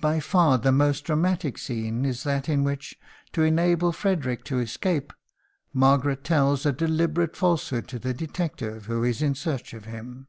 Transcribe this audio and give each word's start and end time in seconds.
By 0.00 0.18
far 0.18 0.56
the 0.56 0.72
most 0.72 1.04
dramatic 1.04 1.58
scene 1.58 2.06
is 2.06 2.22
that 2.22 2.48
in 2.48 2.64
which, 2.64 2.98
to 3.32 3.42
enable 3.42 3.92
Frederick 3.92 4.42
to 4.44 4.60
escape, 4.60 5.12
Margaret 5.74 6.24
tells 6.24 6.64
a 6.64 6.72
deliberate 6.72 7.36
falsehood 7.36 7.86
to 7.88 7.98
the 7.98 8.14
detective 8.14 8.86
who 8.86 9.04
is 9.04 9.20
in 9.20 9.34
search 9.34 9.74
of 9.74 9.84
him. 9.84 10.28